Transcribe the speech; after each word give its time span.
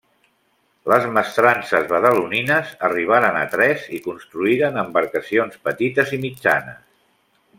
Les 0.91 1.03
mestrances 1.17 1.83
badalonines 1.91 2.71
arribaren 2.87 3.37
a 3.43 3.45
tres 3.53 3.85
i 3.99 4.01
construïren 4.07 4.83
embarcacions 4.85 5.63
petites 5.69 6.19
i 6.19 6.21
mitjanes. 6.29 6.83